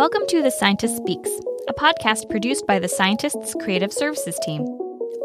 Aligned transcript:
Welcome 0.00 0.26
to 0.28 0.42
The 0.42 0.50
Scientist 0.50 0.96
Speaks, 0.96 1.28
a 1.68 1.74
podcast 1.74 2.30
produced 2.30 2.66
by 2.66 2.78
the 2.78 2.88
Scientists 2.88 3.54
Creative 3.60 3.92
Services 3.92 4.38
team. 4.42 4.62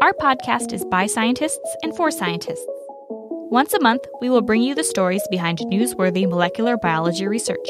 Our 0.02 0.12
podcast 0.12 0.74
is 0.74 0.84
by 0.84 1.06
scientists 1.06 1.76
and 1.82 1.96
for 1.96 2.10
scientists. 2.10 2.66
Once 3.48 3.72
a 3.72 3.80
month, 3.80 4.04
we 4.20 4.28
will 4.28 4.42
bring 4.42 4.60
you 4.60 4.74
the 4.74 4.84
stories 4.84 5.26
behind 5.30 5.60
newsworthy 5.60 6.28
molecular 6.28 6.76
biology 6.76 7.26
research. 7.26 7.66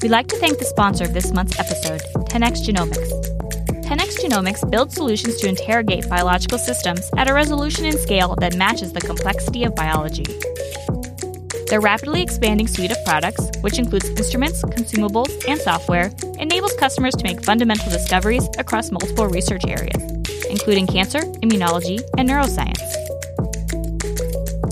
We'd 0.00 0.12
like 0.12 0.28
to 0.28 0.36
thank 0.36 0.60
the 0.60 0.64
sponsor 0.64 1.06
of 1.06 1.12
this 1.12 1.32
month's 1.32 1.58
episode, 1.58 2.02
10x 2.28 2.64
Genomics. 2.64 3.10
10x 3.82 4.24
Genomics 4.24 4.70
builds 4.70 4.94
solutions 4.94 5.40
to 5.40 5.48
interrogate 5.48 6.08
biological 6.08 6.58
systems 6.58 7.10
at 7.16 7.28
a 7.28 7.34
resolution 7.34 7.84
and 7.84 7.98
scale 7.98 8.36
that 8.36 8.54
matches 8.54 8.92
the 8.92 9.00
complexity 9.00 9.64
of 9.64 9.74
biology. 9.74 10.26
Their 11.70 11.80
rapidly 11.80 12.20
expanding 12.20 12.66
suite 12.66 12.90
of 12.90 12.96
products, 13.04 13.48
which 13.60 13.78
includes 13.78 14.08
instruments, 14.08 14.60
consumables, 14.64 15.30
and 15.46 15.60
software, 15.60 16.10
enables 16.40 16.72
customers 16.74 17.14
to 17.14 17.22
make 17.22 17.44
fundamental 17.44 17.88
discoveries 17.92 18.48
across 18.58 18.90
multiple 18.90 19.28
research 19.28 19.62
areas, 19.68 20.02
including 20.50 20.88
cancer, 20.88 21.20
immunology, 21.44 22.02
and 22.18 22.28
neuroscience. 22.28 22.82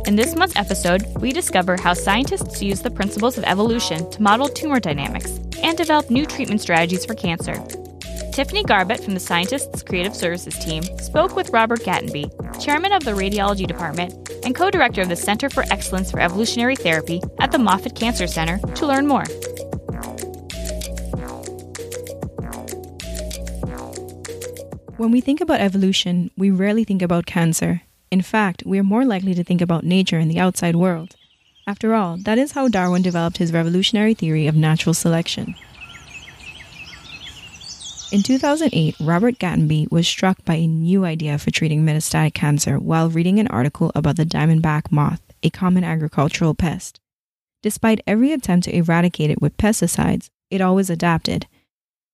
In 0.08 0.16
this 0.16 0.34
month's 0.34 0.56
episode, 0.56 1.06
we 1.20 1.32
discover 1.32 1.76
how 1.76 1.94
scientists 1.94 2.60
use 2.60 2.82
the 2.82 2.90
principles 2.90 3.38
of 3.38 3.44
evolution 3.44 4.10
to 4.10 4.20
model 4.20 4.48
tumor 4.48 4.80
dynamics 4.80 5.38
and 5.62 5.78
develop 5.78 6.10
new 6.10 6.26
treatment 6.26 6.60
strategies 6.60 7.04
for 7.04 7.14
cancer. 7.14 7.54
Tiffany 8.32 8.64
Garbutt 8.64 9.04
from 9.04 9.14
the 9.14 9.20
Scientists 9.20 9.84
Creative 9.84 10.16
Services 10.16 10.58
team 10.58 10.82
spoke 10.98 11.36
with 11.36 11.50
Robert 11.50 11.80
Gatenby, 11.80 12.60
chairman 12.60 12.92
of 12.92 13.04
the 13.04 13.12
Radiology 13.12 13.68
Department 13.68 14.27
and 14.48 14.54
co 14.54 14.70
director 14.70 15.02
of 15.02 15.10
the 15.10 15.14
Center 15.14 15.50
for 15.50 15.62
Excellence 15.70 16.10
for 16.10 16.20
Evolutionary 16.20 16.74
Therapy 16.74 17.20
at 17.38 17.52
the 17.52 17.58
Moffitt 17.58 17.94
Cancer 17.94 18.26
Center, 18.26 18.56
to 18.76 18.86
learn 18.86 19.06
more. 19.06 19.24
When 24.96 25.10
we 25.10 25.20
think 25.20 25.42
about 25.42 25.60
evolution, 25.60 26.30
we 26.38 26.50
rarely 26.50 26.84
think 26.84 27.02
about 27.02 27.26
cancer. 27.26 27.82
In 28.10 28.22
fact, 28.22 28.62
we 28.64 28.78
are 28.78 28.82
more 28.82 29.04
likely 29.04 29.34
to 29.34 29.44
think 29.44 29.60
about 29.60 29.84
nature 29.84 30.16
and 30.16 30.30
the 30.30 30.40
outside 30.40 30.76
world. 30.76 31.14
After 31.66 31.94
all, 31.94 32.16
that 32.22 32.38
is 32.38 32.52
how 32.52 32.68
Darwin 32.68 33.02
developed 33.02 33.36
his 33.36 33.52
revolutionary 33.52 34.14
theory 34.14 34.46
of 34.46 34.56
natural 34.56 34.94
selection. 34.94 35.56
In 38.10 38.22
2008, 38.22 38.96
Robert 39.00 39.38
Gatenby 39.38 39.92
was 39.92 40.08
struck 40.08 40.42
by 40.46 40.54
a 40.54 40.66
new 40.66 41.04
idea 41.04 41.36
for 41.36 41.50
treating 41.50 41.84
metastatic 41.84 42.32
cancer 42.32 42.78
while 42.78 43.10
reading 43.10 43.38
an 43.38 43.48
article 43.48 43.92
about 43.94 44.16
the 44.16 44.24
diamondback 44.24 44.90
moth, 44.90 45.20
a 45.42 45.50
common 45.50 45.84
agricultural 45.84 46.54
pest. 46.54 47.00
Despite 47.62 48.00
every 48.06 48.32
attempt 48.32 48.64
to 48.64 48.74
eradicate 48.74 49.28
it 49.28 49.42
with 49.42 49.58
pesticides, 49.58 50.30
it 50.50 50.62
always 50.62 50.88
adapted. 50.88 51.46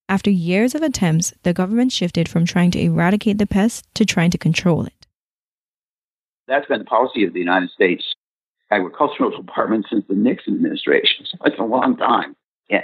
After 0.09 0.31
years 0.31 0.75
of 0.75 0.83
attempts, 0.83 1.33
the 1.45 1.53
government 1.53 1.93
shifted 1.93 2.29
from 2.29 2.45
trying 2.45 2.73
to 2.73 2.81
eradicate 2.81 3.39
the 3.39 3.47
pest 3.47 3.87
to 3.95 4.05
trying 4.05 4.33
to 4.33 4.39
control 4.39 4.85
it. 4.85 5.07
That's 6.49 6.67
been 6.67 6.81
the 6.81 6.85
policy 6.87 7.23
of 7.25 7.35
the 7.35 7.39
United 7.39 7.71
States 7.71 8.03
Agricultural 8.73 9.31
Department 9.31 9.87
since 9.89 10.05
the 10.09 10.17
Nixon 10.17 10.55
administration. 10.55 11.25
So 11.27 11.39
it's 11.45 11.61
a 11.61 11.63
long 11.63 11.97
time. 11.97 12.35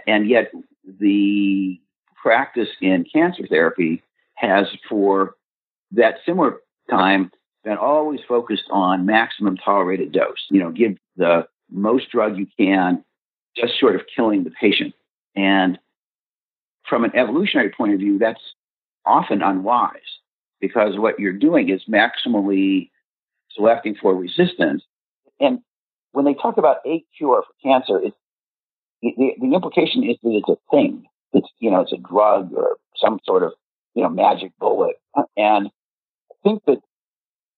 And 0.06 0.28
yet, 0.28 0.52
the 1.00 1.80
practice 2.22 2.68
in 2.80 3.04
cancer 3.12 3.46
therapy 3.48 4.02
has, 4.34 4.66
for 4.88 5.34
that 5.92 6.16
similar 6.24 6.60
time, 6.88 7.30
been 7.64 7.76
always 7.76 8.20
focused 8.28 8.64
on 8.70 9.06
maximum 9.06 9.56
tolerated 9.56 10.12
dose. 10.12 10.46
You 10.50 10.60
know, 10.60 10.70
give 10.70 10.96
the 11.16 11.46
most 11.70 12.10
drug 12.10 12.36
you 12.38 12.46
can, 12.58 13.04
just 13.56 13.78
short 13.78 13.96
of 13.96 14.02
killing 14.14 14.44
the 14.44 14.50
patient. 14.50 14.94
And 15.36 15.78
from 16.88 17.04
an 17.04 17.14
evolutionary 17.14 17.70
point 17.70 17.94
of 17.94 18.00
view, 18.00 18.18
that's 18.18 18.40
often 19.04 19.42
unwise 19.42 20.00
because 20.60 20.98
what 20.98 21.18
you're 21.18 21.32
doing 21.32 21.68
is 21.68 21.82
maximally 21.88 22.90
selecting 23.52 23.96
for 24.00 24.14
resistance. 24.14 24.82
And 25.38 25.60
when 26.12 26.24
they 26.24 26.34
talk 26.34 26.58
about 26.58 26.78
a 26.86 27.04
cure 27.16 27.42
for 27.42 27.68
cancer, 27.68 28.00
it's, 28.02 28.16
the, 29.02 29.32
the 29.40 29.54
implication 29.54 30.04
is 30.04 30.16
that 30.22 30.42
it's 30.42 30.48
a 30.48 30.56
thing 30.70 31.06
it's 31.32 31.48
you 31.58 31.70
know 31.70 31.80
it's 31.80 31.92
a 31.92 31.96
drug 31.96 32.52
or 32.54 32.76
some 32.96 33.18
sort 33.24 33.42
of 33.42 33.52
you 33.94 34.02
know 34.02 34.08
magic 34.08 34.52
bullet. 34.58 34.96
And 35.36 35.68
I 35.68 36.34
think 36.42 36.62
that 36.66 36.78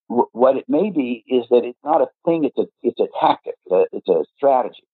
w- 0.09 0.28
what 0.33 0.56
it 0.56 0.65
may 0.69 0.91
be 0.91 1.25
is 1.27 1.44
that 1.50 1.65
it's 1.65 1.78
not 1.84 2.03
a 2.03 2.06
thing; 2.25 2.44
it's 2.44 2.59
a 2.59 2.66
it's 2.82 3.00
a 3.00 3.06
tactic, 3.21 3.55
it's 3.93 4.09
a 4.09 4.25
strategy. 4.37 4.84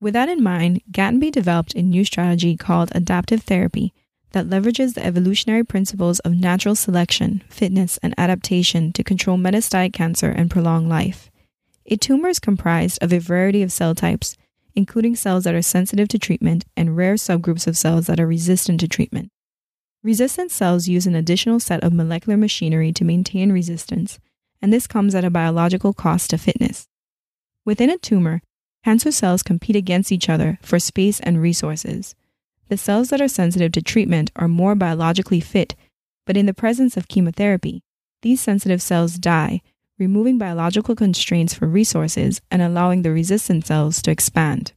With 0.00 0.14
that 0.14 0.28
in 0.28 0.42
mind, 0.42 0.82
Gatenby 0.92 1.32
developed 1.32 1.74
a 1.74 1.82
new 1.82 2.04
strategy 2.04 2.56
called 2.56 2.92
adaptive 2.94 3.42
therapy 3.42 3.92
that 4.32 4.46
leverages 4.46 4.94
the 4.94 5.04
evolutionary 5.04 5.64
principles 5.64 6.20
of 6.20 6.34
natural 6.34 6.74
selection, 6.74 7.42
fitness, 7.48 7.98
and 8.02 8.14
adaptation 8.16 8.92
to 8.92 9.02
control 9.02 9.38
metastatic 9.38 9.92
cancer 9.92 10.30
and 10.30 10.50
prolong 10.50 10.88
life. 10.88 11.30
A 11.86 11.96
tumor 11.96 12.28
is 12.28 12.38
comprised 12.38 13.02
of 13.02 13.12
a 13.12 13.18
variety 13.18 13.62
of 13.62 13.72
cell 13.72 13.94
types, 13.94 14.36
including 14.74 15.16
cells 15.16 15.44
that 15.44 15.54
are 15.54 15.62
sensitive 15.62 16.08
to 16.08 16.18
treatment 16.18 16.64
and 16.76 16.96
rare 16.96 17.14
subgroups 17.14 17.66
of 17.66 17.76
cells 17.76 18.06
that 18.06 18.20
are 18.20 18.26
resistant 18.26 18.80
to 18.80 18.88
treatment. 18.88 19.30
Resistant 20.02 20.50
cells 20.50 20.88
use 20.88 21.06
an 21.06 21.14
additional 21.14 21.58
set 21.58 21.82
of 21.82 21.92
molecular 21.92 22.36
machinery 22.36 22.92
to 22.92 23.04
maintain 23.04 23.50
resistance, 23.50 24.20
and 24.62 24.72
this 24.72 24.86
comes 24.86 25.14
at 25.14 25.24
a 25.24 25.30
biological 25.30 25.92
cost 25.92 26.30
to 26.30 26.38
fitness. 26.38 26.86
Within 27.64 27.90
a 27.90 27.98
tumor, 27.98 28.40
cancer 28.84 29.10
cells 29.10 29.42
compete 29.42 29.76
against 29.76 30.12
each 30.12 30.28
other 30.28 30.58
for 30.62 30.78
space 30.78 31.20
and 31.20 31.42
resources. 31.42 32.14
The 32.68 32.76
cells 32.76 33.10
that 33.10 33.20
are 33.20 33.28
sensitive 33.28 33.72
to 33.72 33.82
treatment 33.82 34.30
are 34.36 34.48
more 34.48 34.74
biologically 34.74 35.40
fit, 35.40 35.74
but 36.26 36.36
in 36.36 36.46
the 36.46 36.54
presence 36.54 36.96
of 36.96 37.08
chemotherapy, 37.08 37.82
these 38.22 38.40
sensitive 38.40 38.82
cells 38.82 39.18
die, 39.18 39.62
removing 39.98 40.38
biological 40.38 40.94
constraints 40.94 41.54
for 41.54 41.66
resources 41.66 42.40
and 42.50 42.62
allowing 42.62 43.02
the 43.02 43.10
resistant 43.10 43.66
cells 43.66 44.00
to 44.02 44.10
expand. 44.10 44.72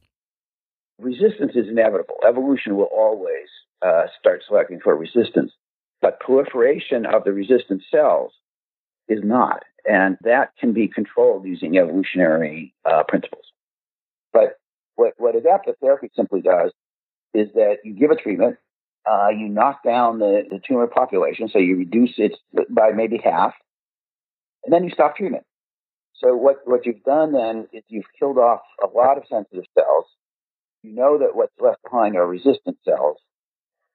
Resistance 0.98 1.52
is 1.54 1.68
inevitable. 1.68 2.16
Evolution 2.26 2.76
will 2.76 2.90
always 2.94 3.48
uh, 3.82 4.04
start 4.18 4.42
selecting 4.46 4.80
for 4.80 4.96
resistance, 4.96 5.52
but 6.00 6.20
proliferation 6.20 7.06
of 7.06 7.24
the 7.24 7.32
resistant 7.32 7.82
cells 7.90 8.32
is 9.08 9.20
not, 9.22 9.62
and 9.84 10.16
that 10.22 10.52
can 10.58 10.72
be 10.72 10.88
controlled 10.88 11.44
using 11.44 11.76
evolutionary 11.76 12.74
uh, 12.84 13.02
principles. 13.08 13.44
But 14.32 14.58
what, 14.94 15.14
what 15.18 15.34
adaptive 15.34 15.74
therapy 15.80 16.10
simply 16.14 16.40
does 16.40 16.72
is 17.34 17.48
that 17.54 17.78
you 17.84 17.94
give 17.94 18.10
a 18.10 18.16
treatment, 18.16 18.58
uh, 19.10 19.28
you 19.30 19.48
knock 19.48 19.82
down 19.82 20.18
the, 20.18 20.42
the 20.48 20.60
tumor 20.66 20.86
population, 20.86 21.48
so 21.48 21.58
you 21.58 21.76
reduce 21.76 22.12
it 22.18 22.32
by 22.70 22.92
maybe 22.92 23.18
half, 23.22 23.54
and 24.64 24.72
then 24.72 24.84
you 24.84 24.90
stop 24.90 25.16
treatment. 25.16 25.44
So 26.14 26.36
what, 26.36 26.58
what 26.64 26.86
you've 26.86 27.02
done 27.02 27.32
then 27.32 27.66
is 27.72 27.82
you've 27.88 28.04
killed 28.18 28.38
off 28.38 28.60
a 28.82 28.86
lot 28.86 29.18
of 29.18 29.24
sensitive 29.28 29.64
cells. 29.76 30.04
You 30.82 30.94
know 30.94 31.18
that 31.18 31.34
what's 31.34 31.52
left 31.60 31.82
behind 31.82 32.16
are 32.16 32.26
resistant 32.26 32.76
cells, 32.84 33.18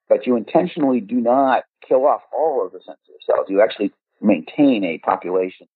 but 0.10 0.26
you 0.28 0.36
intentionally 0.36 1.00
do 1.00 1.16
not 1.16 1.64
kill 1.88 2.06
off 2.06 2.22
all 2.38 2.66
of 2.66 2.72
the 2.74 2.80
sensitive 2.80 3.22
cells. 3.26 3.48
You 3.50 3.62
actually 3.62 3.92
maintain 4.22 4.84
a 4.84 4.98
population. 5.00 5.68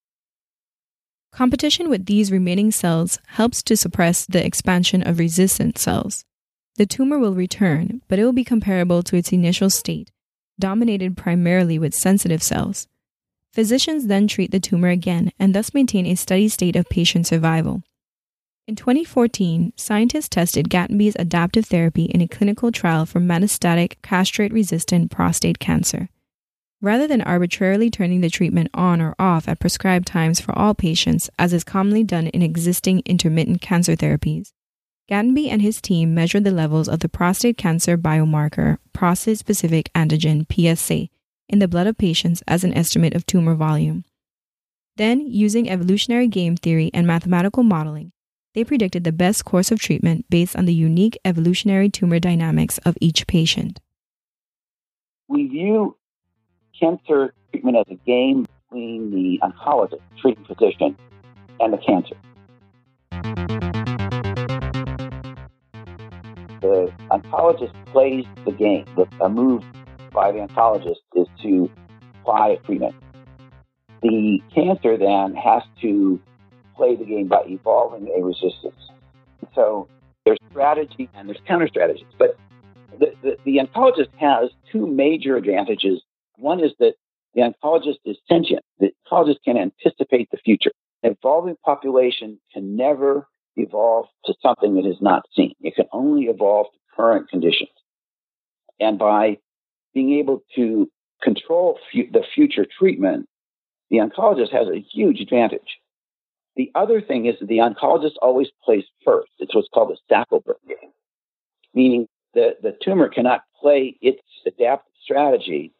Competition 1.31 1.89
with 1.89 2.05
these 2.05 2.31
remaining 2.31 2.71
cells 2.71 3.19
helps 3.27 3.63
to 3.63 3.77
suppress 3.77 4.25
the 4.25 4.45
expansion 4.45 5.01
of 5.05 5.19
resistant 5.19 5.77
cells. 5.77 6.25
The 6.75 6.85
tumor 6.85 7.19
will 7.19 7.33
return, 7.33 8.01
but 8.09 8.19
it 8.19 8.25
will 8.25 8.33
be 8.33 8.43
comparable 8.43 9.03
to 9.03 9.15
its 9.15 9.31
initial 9.31 9.69
state, 9.69 10.11
dominated 10.59 11.15
primarily 11.15 11.79
with 11.79 11.93
sensitive 11.93 12.43
cells. 12.43 12.87
Physicians 13.53 14.07
then 14.07 14.27
treat 14.27 14.51
the 14.51 14.61
tumor 14.61 14.87
again 14.87 15.31
and 15.37 15.53
thus 15.53 15.73
maintain 15.73 16.05
a 16.05 16.15
steady 16.15 16.47
state 16.47 16.77
of 16.77 16.87
patient 16.87 17.27
survival. 17.27 17.83
In 18.65 18.77
2014, 18.77 19.73
scientists 19.75 20.29
tested 20.29 20.69
Gatenby's 20.69 21.17
adaptive 21.19 21.65
therapy 21.65 22.05
in 22.05 22.21
a 22.21 22.27
clinical 22.27 22.71
trial 22.71 23.05
for 23.05 23.19
metastatic 23.19 23.95
castrate 24.01 24.53
resistant 24.53 25.11
prostate 25.11 25.59
cancer. 25.59 26.07
Rather 26.79 27.07
than 27.07 27.21
arbitrarily 27.21 27.89
turning 27.89 28.21
the 28.21 28.29
treatment 28.29 28.69
on 28.73 29.01
or 29.01 29.13
off 29.19 29.49
at 29.49 29.59
prescribed 29.59 30.07
times 30.07 30.39
for 30.39 30.57
all 30.57 30.73
patients, 30.73 31.29
as 31.37 31.51
is 31.51 31.65
commonly 31.65 32.03
done 32.03 32.27
in 32.27 32.41
existing 32.41 33.01
intermittent 33.05 33.59
cancer 33.59 33.95
therapies, 33.95 34.53
Gatenby 35.09 35.49
and 35.49 35.61
his 35.61 35.81
team 35.81 36.13
measured 36.13 36.45
the 36.45 36.51
levels 36.51 36.87
of 36.87 36.99
the 36.99 37.09
prostate 37.09 37.57
cancer 37.57 37.97
biomarker, 37.97 38.77
prostate 38.93 39.37
specific 39.37 39.91
antigen 39.93 40.45
PSA, 40.49 41.09
in 41.51 41.59
the 41.59 41.67
blood 41.67 41.87
of 41.87 41.97
patients 41.97 42.41
as 42.47 42.63
an 42.63 42.73
estimate 42.73 43.13
of 43.13 43.25
tumor 43.25 43.55
volume. 43.55 44.05
Then, 44.97 45.21
using 45.27 45.69
evolutionary 45.69 46.27
game 46.27 46.55
theory 46.55 46.91
and 46.93 47.05
mathematical 47.05 47.63
modeling, 47.63 48.11
they 48.53 48.63
predicted 48.63 49.03
the 49.03 49.11
best 49.11 49.45
course 49.45 49.71
of 49.71 49.79
treatment 49.79 50.25
based 50.29 50.55
on 50.55 50.65
the 50.65 50.73
unique 50.73 51.17
evolutionary 51.23 51.89
tumor 51.89 52.19
dynamics 52.19 52.77
of 52.79 52.97
each 52.99 53.27
patient. 53.27 53.79
We 55.27 55.47
view 55.47 55.95
cancer 56.77 57.33
treatment 57.51 57.77
as 57.77 57.85
a 57.89 57.95
game 58.05 58.45
between 58.69 59.11
the 59.11 59.39
oncologist, 59.43 60.01
treating 60.19 60.43
physician, 60.45 60.97
and 61.59 61.73
the 61.73 61.77
cancer. 61.77 62.15
The 66.61 66.91
oncologist 67.09 67.73
plays 67.87 68.25
the 68.45 68.51
game. 68.51 68.85
The, 68.95 69.07
a 69.23 69.29
move 69.29 69.63
by 70.11 70.31
the 70.31 70.39
oncologist 70.39 70.91
is 70.91 70.97
to 71.43 71.69
apply 72.21 72.49
a 72.49 72.57
treatment. 72.57 72.95
The 74.01 74.41
cancer 74.53 74.97
then 74.97 75.35
has 75.35 75.63
to 75.81 76.19
play 76.75 76.95
the 76.95 77.05
game 77.05 77.27
by 77.27 77.43
evolving 77.45 78.11
a 78.17 78.23
resistance. 78.23 78.89
So 79.53 79.87
there's 80.25 80.39
strategy 80.49 81.09
and 81.13 81.27
there's 81.27 81.41
counter 81.47 81.67
strategies. 81.67 82.07
But 82.17 82.37
the, 82.99 83.13
the, 83.21 83.37
the 83.45 83.57
oncologist 83.57 84.09
has 84.17 84.49
two 84.71 84.87
major 84.87 85.35
advantages. 85.35 86.01
One 86.37 86.63
is 86.63 86.71
that 86.79 86.93
the 87.35 87.41
oncologist 87.41 87.99
is 88.05 88.17
sentient. 88.27 88.63
The 88.79 88.91
oncologist 89.11 89.37
can 89.45 89.57
anticipate 89.57 90.29
the 90.31 90.37
future. 90.43 90.71
An 91.03 91.15
evolving 91.17 91.55
population 91.63 92.39
can 92.53 92.75
never 92.75 93.27
evolve 93.55 94.07
to 94.25 94.33
something 94.41 94.75
that 94.75 94.85
is 94.85 94.97
not 95.01 95.23
seen. 95.35 95.53
It 95.61 95.75
can 95.75 95.85
only 95.91 96.25
evolve 96.25 96.67
to 96.73 96.79
current 96.95 97.29
conditions. 97.29 97.69
And 98.79 98.97
by 98.97 99.37
being 99.93 100.13
able 100.13 100.43
to 100.55 100.89
control 101.21 101.79
fu- 101.91 102.09
the 102.11 102.23
future 102.33 102.65
treatment, 102.65 103.27
the 103.89 103.97
oncologist 103.97 104.51
has 104.51 104.67
a 104.67 104.79
huge 104.79 105.19
advantage. 105.19 105.79
The 106.55 106.71
other 106.75 107.01
thing 107.01 107.25
is 107.25 107.35
that 107.39 107.47
the 107.47 107.59
oncologist 107.59 108.15
always 108.21 108.47
plays 108.63 108.83
first. 109.05 109.31
It's 109.39 109.55
what's 109.55 109.69
called 109.73 109.91
a 109.91 110.13
Stackelberg 110.13 110.57
game, 110.67 110.91
meaning 111.73 112.07
the, 112.33 112.55
the 112.61 112.75
tumor 112.81 113.09
cannot 113.09 113.43
play 113.59 113.97
its 114.01 114.21
adaptive 114.45 114.93
strategy 115.03 115.73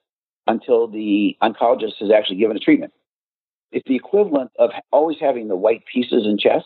until 0.48 0.88
the 0.88 1.38
oncologist 1.42 1.98
has 2.00 2.12
actually 2.12 2.38
given 2.38 2.58
a 2.58 2.60
treatment. 2.60 2.94
It's 3.72 3.88
the 3.88 3.96
equivalent 3.96 4.52
of 4.60 4.72
always 4.92 5.18
having 5.20 5.48
the 5.48 5.56
white 5.56 5.84
pieces 5.92 6.26
in 6.26 6.38
chess. 6.38 6.64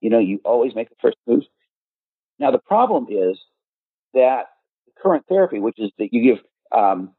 You 0.00 0.10
know, 0.10 0.18
you 0.18 0.40
always 0.44 0.74
make 0.74 0.88
the 0.90 0.96
first 1.00 1.16
move. 1.26 1.42
Now, 2.38 2.50
the 2.50 2.58
problem 2.58 3.06
is 3.10 3.38
that 4.14 4.46
the 4.86 4.92
current 5.02 5.24
therapy, 5.28 5.58
which 5.58 5.78
is 5.78 5.90
that 5.98 6.12
you 6.12 6.22
give 6.22 6.44
um, 6.76 7.14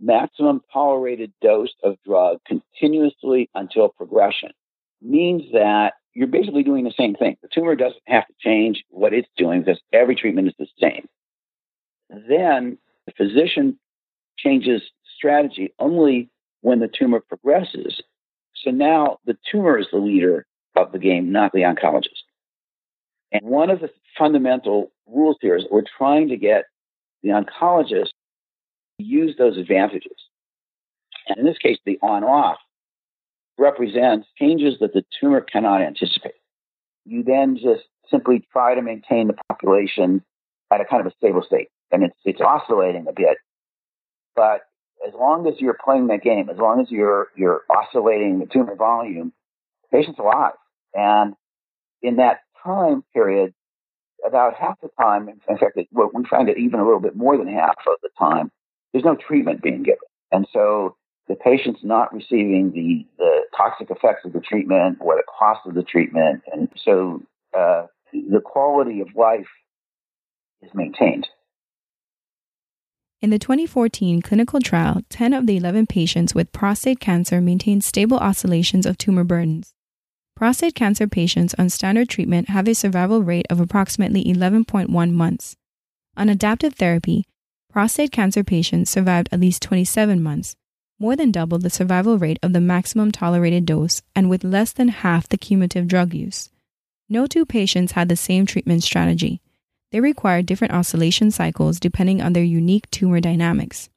maximum 0.00 0.60
tolerated 0.72 1.32
dose 1.42 1.74
of 1.82 1.96
drug 2.04 2.38
continuously 2.46 3.48
until 3.54 3.88
progression, 3.88 4.50
means 5.00 5.42
that 5.52 5.94
you're 6.14 6.26
basically 6.26 6.62
doing 6.62 6.84
the 6.84 6.94
same 6.98 7.14
thing. 7.14 7.36
The 7.42 7.48
tumor 7.52 7.74
doesn't 7.74 8.02
have 8.06 8.26
to 8.26 8.34
change 8.40 8.84
what 8.88 9.12
it's 9.12 9.28
doing 9.36 9.60
because 9.60 9.80
every 9.92 10.16
treatment 10.16 10.48
is 10.48 10.54
the 10.58 10.66
same. 10.80 11.06
Then 12.08 12.78
the 13.06 13.12
physician 13.16 13.78
changes 14.38 14.82
strategy 15.16 15.72
only 15.78 16.30
when 16.60 16.80
the 16.80 16.88
tumor 16.88 17.20
progresses. 17.20 18.02
So 18.54 18.70
now 18.70 19.18
the 19.26 19.36
tumor 19.50 19.78
is 19.78 19.86
the 19.92 19.98
leader 19.98 20.46
of 20.74 20.92
the 20.92 20.98
game, 20.98 21.32
not 21.32 21.52
the 21.52 21.60
oncologist. 21.60 22.24
And 23.32 23.42
one 23.44 23.70
of 23.70 23.80
the 23.80 23.90
fundamental 24.18 24.90
rules 25.06 25.36
here 25.40 25.56
is 25.56 25.64
we're 25.70 25.82
trying 25.98 26.28
to 26.28 26.36
get 26.36 26.64
the 27.22 27.30
oncologist 27.30 28.10
use 28.98 29.34
those 29.38 29.56
advantages. 29.56 30.12
And 31.28 31.38
in 31.38 31.44
this 31.44 31.58
case, 31.58 31.78
the 31.84 31.98
on 32.02 32.24
off 32.24 32.58
represents 33.58 34.28
changes 34.38 34.74
that 34.80 34.92
the 34.92 35.04
tumor 35.20 35.40
cannot 35.40 35.82
anticipate. 35.82 36.34
You 37.04 37.22
then 37.22 37.56
just 37.56 37.84
simply 38.10 38.46
try 38.52 38.74
to 38.74 38.82
maintain 38.82 39.26
the 39.26 39.36
population 39.48 40.22
at 40.72 40.80
a 40.80 40.84
kind 40.84 41.00
of 41.00 41.06
a 41.06 41.16
stable 41.16 41.42
state. 41.46 41.68
And 41.90 42.02
it's, 42.02 42.16
it's 42.24 42.40
oscillating 42.40 43.06
a 43.08 43.12
bit. 43.12 43.38
But 44.34 44.62
as 45.06 45.14
long 45.14 45.46
as 45.46 45.54
you're 45.58 45.78
playing 45.82 46.08
that 46.08 46.22
game, 46.22 46.48
as 46.50 46.58
long 46.58 46.80
as 46.80 46.90
you're, 46.90 47.28
you're 47.36 47.62
oscillating 47.70 48.40
the 48.40 48.46
tumor 48.46 48.74
volume, 48.74 49.32
the 49.90 49.98
patient's 49.98 50.18
alive. 50.18 50.54
And 50.94 51.34
in 52.02 52.16
that 52.16 52.40
time 52.64 53.04
period, 53.14 53.54
about 54.26 54.54
half 54.54 54.80
the 54.80 54.88
time, 55.00 55.28
in 55.28 55.58
fact, 55.58 55.76
we 55.76 56.24
find 56.28 56.48
it 56.48 56.58
even 56.58 56.80
a 56.80 56.84
little 56.84 57.00
bit 57.00 57.16
more 57.16 57.36
than 57.36 57.46
half 57.46 57.76
of 57.86 57.98
the 58.02 58.08
time, 58.18 58.50
there's 58.96 59.04
no 59.04 59.16
treatment 59.28 59.62
being 59.62 59.82
given. 59.82 59.98
And 60.32 60.46
so 60.54 60.96
the 61.28 61.34
patient's 61.34 61.80
not 61.82 62.14
receiving 62.14 62.72
the, 62.72 63.06
the 63.18 63.40
toxic 63.54 63.90
effects 63.90 64.24
of 64.24 64.32
the 64.32 64.40
treatment 64.40 64.98
or 65.00 65.16
the 65.16 65.22
cost 65.38 65.60
of 65.66 65.74
the 65.74 65.82
treatment. 65.82 66.42
And 66.50 66.68
so 66.82 67.22
uh, 67.54 67.86
the 68.12 68.40
quality 68.42 69.02
of 69.02 69.08
life 69.14 69.48
is 70.62 70.70
maintained. 70.72 71.26
In 73.20 73.28
the 73.28 73.38
2014 73.38 74.22
clinical 74.22 74.60
trial, 74.60 75.02
10 75.10 75.34
of 75.34 75.46
the 75.46 75.58
11 75.58 75.88
patients 75.88 76.34
with 76.34 76.52
prostate 76.52 76.98
cancer 76.98 77.42
maintained 77.42 77.84
stable 77.84 78.16
oscillations 78.16 78.86
of 78.86 78.96
tumor 78.96 79.24
burdens. 79.24 79.74
Prostate 80.34 80.74
cancer 80.74 81.06
patients 81.06 81.54
on 81.58 81.68
standard 81.68 82.08
treatment 82.08 82.48
have 82.48 82.66
a 82.66 82.74
survival 82.74 83.22
rate 83.22 83.46
of 83.50 83.60
approximately 83.60 84.24
11.1 84.24 85.10
months. 85.10 85.54
On 86.16 86.30
adaptive 86.30 86.74
therapy, 86.74 87.26
prostate 87.76 88.10
cancer 88.10 88.42
patients 88.42 88.90
survived 88.90 89.28
at 89.30 89.38
least 89.38 89.60
27 89.60 90.22
months, 90.22 90.56
more 90.98 91.14
than 91.14 91.30
double 91.30 91.58
the 91.58 91.68
survival 91.68 92.16
rate 92.16 92.38
of 92.42 92.54
the 92.54 92.58
maximum 92.58 93.12
tolerated 93.12 93.66
dose 93.66 94.00
and 94.14 94.30
with 94.30 94.42
less 94.42 94.72
than 94.72 94.88
half 94.88 95.28
the 95.28 95.36
cumulative 95.36 95.86
drug 95.86 96.14
use. 96.14 96.48
No 97.10 97.26
two 97.26 97.44
patients 97.44 97.92
had 97.92 98.08
the 98.08 98.16
same 98.16 98.46
treatment 98.46 98.82
strategy. 98.82 99.42
They 99.92 100.00
required 100.00 100.46
different 100.46 100.72
oscillation 100.72 101.30
cycles 101.30 101.78
depending 101.78 102.22
on 102.22 102.32
their 102.32 102.42
unique 102.42 102.90
tumor 102.90 103.20
dynamics. 103.20 103.90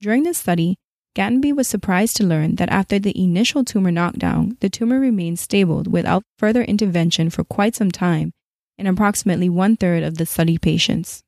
During 0.00 0.24
this 0.24 0.38
study, 0.38 0.74
Gatenby 1.14 1.54
was 1.54 1.68
surprised 1.68 2.16
to 2.16 2.26
learn 2.26 2.56
that 2.56 2.70
after 2.70 2.98
the 2.98 3.16
initial 3.16 3.62
tumor 3.62 3.92
knockdown, 3.92 4.56
the 4.58 4.68
tumor 4.68 4.98
remained 4.98 5.38
stable 5.38 5.84
without 5.88 6.24
further 6.38 6.62
intervention 6.62 7.30
for 7.30 7.44
quite 7.44 7.76
some 7.76 7.92
time 7.92 8.32
in 8.76 8.88
approximately 8.88 9.48
one 9.48 9.76
third 9.76 10.02
of 10.02 10.18
the 10.18 10.26
study 10.26 10.58
patients. 10.58 11.22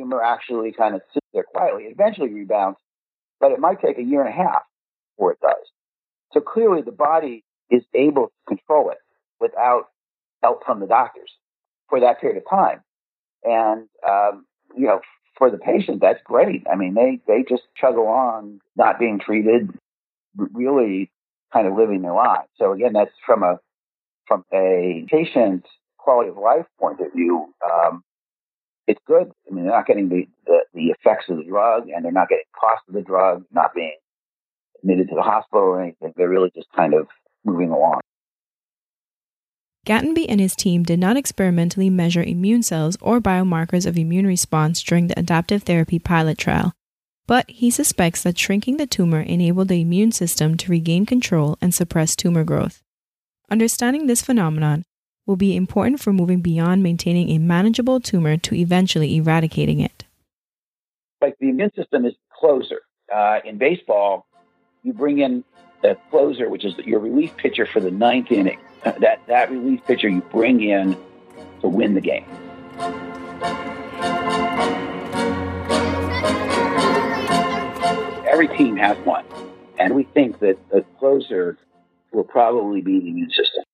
Tumor 0.00 0.22
actually 0.22 0.72
kind 0.72 0.94
of 0.94 1.02
sits 1.12 1.26
there 1.34 1.44
quietly, 1.44 1.84
eventually 1.84 2.32
rebounds, 2.32 2.78
but 3.38 3.52
it 3.52 3.60
might 3.60 3.80
take 3.80 3.98
a 3.98 4.02
year 4.02 4.20
and 4.20 4.30
a 4.30 4.32
half 4.32 4.62
before 5.16 5.32
it 5.32 5.40
does. 5.40 5.66
So 6.32 6.40
clearly, 6.40 6.82
the 6.82 6.92
body 6.92 7.44
is 7.70 7.82
able 7.94 8.26
to 8.28 8.32
control 8.56 8.90
it 8.90 8.98
without 9.40 9.88
help 10.42 10.64
from 10.64 10.80
the 10.80 10.86
doctors 10.86 11.30
for 11.88 12.00
that 12.00 12.20
period 12.20 12.38
of 12.38 12.48
time. 12.48 12.80
And, 13.44 13.88
um, 14.08 14.46
you 14.76 14.86
know, 14.86 15.00
for 15.36 15.50
the 15.50 15.58
patient, 15.58 16.00
that's 16.00 16.20
great. 16.24 16.66
I 16.70 16.76
mean, 16.76 16.94
they, 16.94 17.20
they 17.26 17.44
just 17.48 17.62
chug 17.76 17.96
along, 17.96 18.60
not 18.76 18.98
being 18.98 19.18
treated, 19.18 19.70
really 20.36 21.10
kind 21.52 21.66
of 21.66 21.74
living 21.74 22.02
their 22.02 22.14
lives. 22.14 22.48
So 22.56 22.72
again, 22.72 22.92
that's 22.92 23.10
from 23.26 23.42
a, 23.42 23.58
from 24.26 24.44
a 24.52 25.04
patient 25.10 25.66
quality 25.98 26.30
of 26.30 26.36
life 26.36 26.66
point 26.78 27.00
of 27.00 27.12
view. 27.12 27.52
Um, 27.64 28.02
it's 28.86 29.00
good. 29.06 29.32
I 29.50 29.54
mean, 29.54 29.64
they're 29.64 29.74
not 29.74 29.86
getting 29.86 30.08
the, 30.08 30.26
the, 30.46 30.58
the 30.74 30.86
effects 30.86 31.28
of 31.28 31.38
the 31.38 31.44
drug 31.44 31.88
and 31.88 32.04
they're 32.04 32.12
not 32.12 32.28
getting 32.28 32.44
cost 32.58 32.82
of 32.88 32.94
the 32.94 33.02
drug, 33.02 33.44
not 33.50 33.74
being 33.74 33.96
admitted 34.80 35.08
to 35.08 35.14
the 35.16 35.22
hospital 35.22 35.64
or 35.64 35.82
anything. 35.82 36.12
They're 36.16 36.28
really 36.28 36.52
just 36.54 36.68
kind 36.74 36.94
of 36.94 37.08
moving 37.44 37.70
along. 37.70 38.00
Gatenby 39.86 40.26
and 40.28 40.40
his 40.40 40.54
team 40.54 40.82
did 40.82 41.00
not 41.00 41.16
experimentally 41.16 41.90
measure 41.90 42.22
immune 42.22 42.62
cells 42.62 42.96
or 43.00 43.20
biomarkers 43.20 43.86
of 43.86 43.96
immune 43.96 44.26
response 44.26 44.82
during 44.82 45.08
the 45.08 45.18
adaptive 45.18 45.62
therapy 45.62 45.98
pilot 45.98 46.38
trial, 46.38 46.72
but 47.26 47.50
he 47.50 47.70
suspects 47.70 48.22
that 48.22 48.38
shrinking 48.38 48.76
the 48.76 48.86
tumor 48.86 49.20
enabled 49.20 49.68
the 49.68 49.80
immune 49.80 50.12
system 50.12 50.56
to 50.58 50.70
regain 50.70 51.06
control 51.06 51.56
and 51.60 51.74
suppress 51.74 52.14
tumor 52.14 52.44
growth. 52.44 52.82
Understanding 53.50 54.06
this 54.06 54.22
phenomenon 54.22 54.84
will 55.30 55.36
be 55.36 55.54
important 55.54 56.00
for 56.00 56.12
moving 56.12 56.40
beyond 56.40 56.82
maintaining 56.82 57.30
a 57.30 57.38
manageable 57.38 58.00
tumor 58.00 58.36
to 58.36 58.52
eventually 58.56 59.14
eradicating 59.16 59.78
it. 59.78 60.04
Like 61.22 61.36
the 61.38 61.50
immune 61.50 61.72
system 61.76 62.04
is 62.04 62.14
closer. 62.36 62.80
Uh, 63.14 63.38
in 63.44 63.56
baseball, 63.56 64.26
you 64.82 64.92
bring 64.92 65.18
in 65.20 65.44
the 65.82 65.96
closer, 66.10 66.48
which 66.48 66.64
is 66.64 66.76
your 66.78 66.98
relief 66.98 67.36
pitcher 67.36 67.64
for 67.64 67.78
the 67.78 67.92
ninth 67.92 68.32
inning 68.32 68.58
that 68.82 69.20
that 69.28 69.50
relief 69.50 69.80
pitcher 69.86 70.08
you 70.08 70.20
bring 70.32 70.62
in 70.62 70.96
to 71.60 71.68
win 71.68 71.94
the 71.94 72.00
game. 72.00 72.24
Every 78.26 78.48
team 78.48 78.76
has 78.76 78.96
one, 79.06 79.24
and 79.78 79.94
we 79.94 80.02
think 80.02 80.40
that 80.40 80.58
the 80.70 80.84
closer 80.98 81.56
will 82.12 82.24
probably 82.24 82.80
be 82.80 82.98
the 82.98 83.10
immune 83.10 83.30
system. 83.30 83.64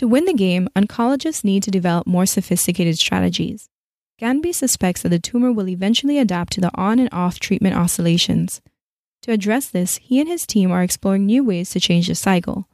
To 0.00 0.08
win 0.08 0.24
the 0.24 0.32
game, 0.32 0.66
oncologists 0.74 1.44
need 1.44 1.62
to 1.64 1.70
develop 1.70 2.06
more 2.06 2.24
sophisticated 2.24 2.96
strategies. 2.96 3.68
Gatenby 4.18 4.54
suspects 4.54 5.02
that 5.02 5.10
the 5.10 5.18
tumor 5.18 5.52
will 5.52 5.68
eventually 5.68 6.16
adapt 6.16 6.54
to 6.54 6.60
the 6.62 6.70
on 6.74 6.98
and 6.98 7.10
off 7.12 7.38
treatment 7.38 7.76
oscillations. 7.76 8.62
To 9.20 9.32
address 9.32 9.68
this, 9.68 9.98
he 9.98 10.18
and 10.18 10.26
his 10.26 10.46
team 10.46 10.72
are 10.72 10.82
exploring 10.82 11.26
new 11.26 11.44
ways 11.44 11.68
to 11.72 11.80
change 11.80 12.08
the 12.08 12.14
cycle. 12.14 12.66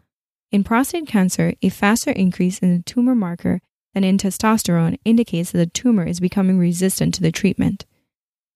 In 0.53 0.63
prostate 0.63 1.09
cancer, 1.09 1.55
a 1.63 1.69
faster 1.69 2.13
increase 2.13 2.61
in 2.61 2.77
the 2.77 2.85
tumor 2.85 3.17
marker 3.17 3.61
than 3.93 4.05
in 4.05 4.19
testosterone 4.19 4.97
indicates 5.05 5.51
that 5.51 5.59
the 5.59 5.67
tumor 5.67 6.05
is 6.05 6.21
becoming 6.21 6.61
resistant 6.61 7.13
to 7.15 7.23
the 7.23 7.33
treatment. 7.33 7.87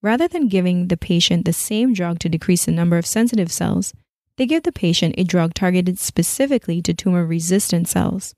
Rather 0.01 0.29
than 0.29 0.47
giving 0.47 0.87
the 0.87 0.97
patient 0.97 1.45
the 1.45 1.53
same 1.53 1.93
drug 1.93 2.21
to 2.21 2.29
decrease 2.29 2.67
the 2.67 2.71
number 2.71 2.99
of 2.99 3.05
sensitive 3.05 3.51
cells, 3.51 3.93
they 4.37 4.47
give 4.47 4.63
the 4.63 4.71
patient 4.71 5.17
a 5.19 5.25
drug 5.25 5.55
targeted 5.55 5.99
specifically 5.99 6.81
to 6.81 6.95
tumor 6.95 7.27
resistant 7.27 7.89
cells. 7.89 8.33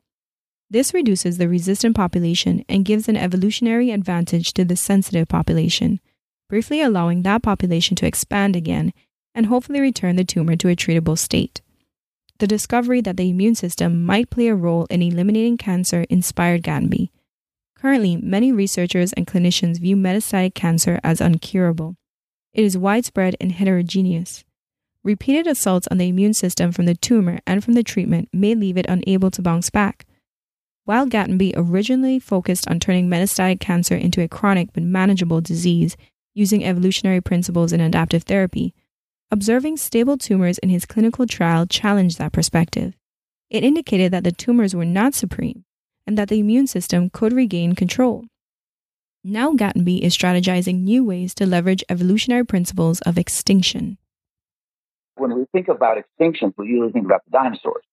This 0.73 0.95
reduces 0.95 1.37
the 1.37 1.51
resistant 1.51 1.95
population 1.95 2.65
and 2.67 2.87
gives 2.87 3.07
an 3.07 3.15
evolutionary 3.19 3.91
advantage 3.91 4.55
to 4.55 4.65
the 4.65 4.75
sensitive 4.75 5.29
population, 5.29 6.01
briefly 6.49 6.81
allowing 6.81 7.23
that 7.23 7.43
population 7.43 7.95
to 7.97 8.07
expand 8.07 8.57
again 8.57 8.95
and 9.35 9.45
hopefully 9.45 9.81
return 9.81 10.17
the 10.17 10.25
tumor 10.25 10.57
to 10.57 10.71
a 10.71 10.75
treatable 10.75 11.19
state. 11.19 11.61
The 12.39 12.47
discovery 12.47 13.03
that 13.03 13.19
the 13.19 13.29
immune 13.29 13.55
system 13.55 14.07
might 14.07 14.31
play 14.31 14.49
a 14.49 14.55
role 14.55 14.87
in 14.87 15.03
eliminating 15.03 15.59
cancer 15.59 16.07
inspired 16.09 16.63
Gatenby. 16.63 17.11
Currently, 17.77 18.17
many 18.17 18.51
researchers 18.51 19.13
and 19.13 19.27
clinicians 19.27 19.79
view 19.79 19.95
metastatic 19.95 20.55
cancer 20.55 20.99
as 21.05 21.21
uncurable. 21.21 21.97
It 22.55 22.65
is 22.65 22.79
widespread 22.79 23.37
and 23.43 23.53
heterogeneous. 23.53 24.43
Repeated 25.05 25.47
assaults 25.47 25.87
on 25.91 25.99
the 25.99 26.09
immune 26.09 26.33
system 26.33 26.73
from 26.73 26.87
the 26.87 26.95
tumor 26.95 27.41
and 27.47 27.63
from 27.63 27.75
the 27.75 27.83
treatment 27.83 28.31
may 28.33 28.55
leave 28.55 28.79
it 28.79 28.87
unable 28.89 29.31
to 29.33 29.43
bounce 29.43 29.69
back. 29.69 30.07
While 30.85 31.07
Gatenby 31.07 31.53
originally 31.55 32.19
focused 32.19 32.69
on 32.69 32.81
turning 32.81 33.09
metastatic 33.09 33.61
cancer 33.61 33.95
into 33.95 34.21
a 34.21 34.27
chronic 34.27 34.73
but 34.73 34.83
manageable 34.83 35.41
disease 35.41 35.97
using 36.35 36.65
evolutionary 36.65 37.21
principles 37.21 37.73
in 37.73 37.81
adaptive 37.81 38.25
therapy, 38.25 38.75
observing 39.31 39.77
stable 39.77 40.19
tumors 40.19 40.59
in 40.59 40.71
his 40.71 40.85
clinical 40.85 41.25
trial 41.27 41.67
challenged 41.67 42.19
that 42.19 42.33
perspective. 42.33 42.95
It 43.49 43.63
indicated 43.63 44.13
that 44.13 44.25
the 44.25 44.33
tumors 44.33 44.75
were 44.75 44.85
not 44.85 45.15
supreme 45.15 45.65
and 46.05 46.19
that 46.19 46.29
the 46.29 46.41
immune 46.41 46.67
system 46.67 47.11
could 47.11 47.33
regain 47.33 47.77
control. 47.77 48.25
Now 49.23 49.53
Gatenby 49.53 50.01
is 50.01 50.17
strategizing 50.17 50.81
new 50.81 51.05
ways 51.05 51.33
to 51.35 51.47
leverage 51.47 51.85
evolutionary 51.89 52.45
principles 52.45 53.01
of 53.03 53.19
extinction. 53.19 53.99
When 55.15 55.33
we 55.39 55.45
think 55.53 55.69
about 55.69 55.99
extinction, 55.99 56.53
we 56.57 56.67
usually 56.67 56.91
think 56.91 57.05
about 57.05 57.25
the 57.27 57.31
dinosaurs, 57.31 57.85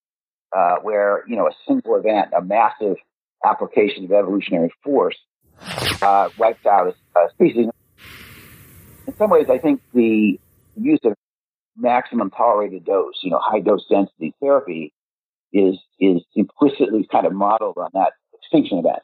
uh, 0.55 0.77
where 0.81 1.23
you 1.27 1.35
know 1.35 1.47
a 1.47 1.51
single 1.67 1.95
event, 1.95 2.29
a 2.35 2.41
massive 2.41 2.97
application 3.45 4.05
of 4.05 4.11
evolutionary 4.11 4.71
force, 4.83 5.17
uh, 6.01 6.29
wipes 6.37 6.65
out 6.65 6.87
a, 6.87 7.19
a 7.19 7.29
species. 7.31 7.67
In 9.07 9.15
some 9.17 9.29
ways, 9.29 9.47
I 9.49 9.57
think 9.57 9.81
the 9.93 10.39
use 10.75 10.99
of 11.03 11.13
maximum 11.75 12.29
tolerated 12.29 12.85
dose, 12.85 13.15
you 13.23 13.31
know, 13.31 13.39
high 13.41 13.59
dose 13.59 13.85
density 13.89 14.33
therapy 14.41 14.93
is 15.53 15.77
is 15.99 16.21
implicitly 16.35 17.07
kind 17.11 17.25
of 17.25 17.33
modeled 17.33 17.77
on 17.77 17.89
that 17.93 18.13
extinction 18.33 18.79
event. 18.79 18.99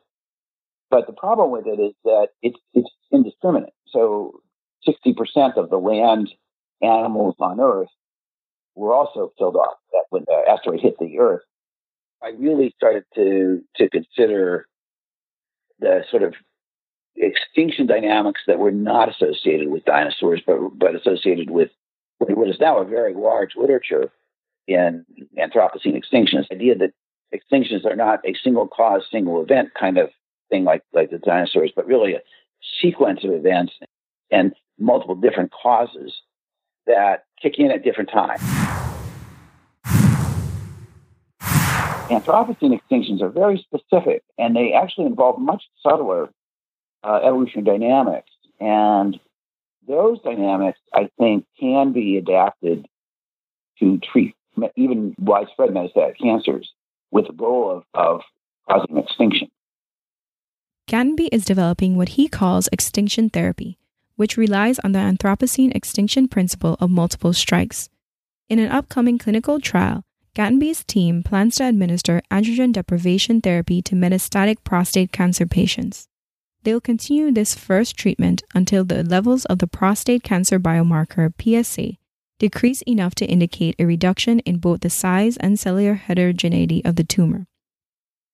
But 0.90 1.08
the 1.08 1.14
problem 1.14 1.52
with 1.52 1.66
it 1.68 1.80
is 1.80 1.94
that 2.04 2.30
it's 2.42 2.58
it's 2.74 2.90
indiscriminate. 3.12 3.74
So 3.88 4.42
60% 4.88 5.58
of 5.58 5.70
the 5.70 5.78
land 5.78 6.30
animals 6.82 7.36
on 7.40 7.60
Earth 7.60 7.90
were 8.76 8.94
also 8.94 9.32
killed 9.38 9.56
off 9.56 9.78
that 9.92 10.04
when 10.10 10.24
uh, 10.24 10.26
the 10.46 10.52
asteroid 10.52 10.82
hit 10.82 10.96
the 11.00 11.20
Earth. 11.20 11.42
I 12.24 12.30
really 12.38 12.74
started 12.76 13.04
to 13.16 13.62
to 13.78 13.90
consider 13.90 14.68
the 15.80 16.04
sort 16.10 16.24
of 16.24 16.34
extinction 17.16 17.88
dynamics 17.88 18.42
that 18.48 18.60
were 18.60 18.72
not 18.72 19.10
associated 19.10 19.70
with 19.70 19.86
dinosaurs, 19.86 20.42
but 20.46 20.58
but 20.78 20.96
associated 20.96 21.50
with 21.50 21.70
what 22.18 22.48
is 22.48 22.60
now 22.60 22.80
a 22.80 22.86
very 22.86 23.14
large 23.14 23.52
literature 23.56 24.12
in 24.68 25.06
Anthropocene 25.38 25.96
extinctions. 25.96 26.48
The 26.50 26.56
idea 26.56 26.76
that 26.76 26.94
extinctions 27.34 27.86
are 27.86 27.96
not 27.96 28.20
a 28.26 28.34
single 28.44 28.68
cause, 28.68 29.04
single 29.12 29.42
event 29.42 29.70
kind 29.80 29.98
of 29.98 30.10
thing 30.50 30.64
like, 30.64 30.84
like 30.94 31.12
the 31.12 31.18
dinosaurs, 31.18 31.72
but 31.76 31.86
really 31.86 32.14
a 32.14 32.22
sequence 32.82 33.24
of 33.24 33.32
events 33.32 33.74
and 34.32 34.54
multiple 34.80 35.16
different 35.16 35.52
causes 35.52 36.14
that 36.88 37.26
kick 37.42 37.56
in 37.58 37.72
at 37.72 37.84
different 37.84 38.10
times. 38.10 38.42
Anthropocene 42.10 42.80
extinctions 42.80 43.22
are 43.22 43.30
very 43.30 43.58
specific 43.58 44.24
and 44.38 44.56
they 44.56 44.74
actually 44.74 45.08
involve 45.08 45.40
much 45.40 45.64
subtler 45.82 46.30
uh, 47.04 47.20
evolutionary 47.24 47.80
dynamics. 47.80 48.30
And 48.60 49.20
those 49.88 50.22
dynamics, 50.22 50.80
I 50.94 51.10
think, 51.20 51.46
can 51.60 51.94
be 51.94 52.18
adapted 52.18 52.88
to 53.80 54.00
treat 54.00 54.36
even 54.76 55.16
widespread 55.20 55.72
metastatic 55.72 56.18
cancers 56.22 56.72
with 57.12 57.28
the 57.28 57.34
goal 57.34 57.72
of, 57.72 57.84
of 57.94 58.22
causing 58.70 58.98
extinction. 58.98 59.50
Gatenby 60.90 61.30
is 61.32 61.44
developing 61.44 61.98
what 61.98 62.10
he 62.10 62.28
calls 62.28 62.70
extinction 62.72 63.30
therapy, 63.30 63.78
which 64.16 64.38
relies 64.38 64.80
on 64.80 64.92
the 64.92 65.00
Anthropocene 65.00 65.76
extinction 65.76 66.28
principle 66.28 66.78
of 66.80 66.90
multiple 66.90 67.34
strikes. 67.34 67.90
In 68.48 68.60
an 68.60 68.72
upcoming 68.72 69.18
clinical 69.18 69.60
trial, 69.60 70.05
Gatenby's 70.36 70.84
team 70.84 71.24
plans 71.24 71.56
to 71.56 71.68
administer 71.68 72.22
androgen 72.30 72.74
deprivation 72.74 73.40
therapy 73.40 73.82
to 73.82 73.96
metastatic 73.96 74.66
prostate 74.66 75.14
cancer 75.14 75.46
patients. 75.46 76.10
They'll 76.64 76.82
continue 76.82 77.32
this 77.32 77.56
first 77.56 77.96
treatment 77.96 78.44
until 78.54 78.84
the 78.84 79.02
levels 79.04 79.46
of 79.46 79.60
the 79.60 79.68
prostate 79.68 80.24
cancer 80.24 80.60
biomarker 80.60 81.32
PSA 81.40 81.94
decrease 82.38 82.82
enough 82.82 83.16
to 83.16 83.26
indicate 83.26 83.76
a 83.80 83.86
reduction 83.86 84.40
in 84.40 84.58
both 84.58 84.82
the 84.82 84.90
size 84.90 85.38
and 85.38 85.58
cellular 85.58 85.94
heterogeneity 85.94 86.84
of 86.84 86.98
the 86.98 87.06
tumor. 87.06 87.48